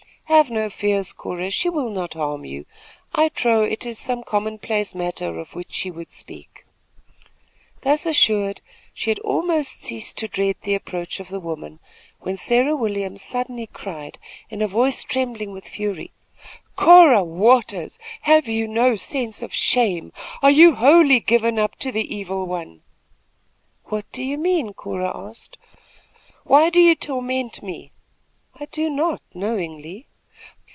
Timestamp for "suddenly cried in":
13.21-14.61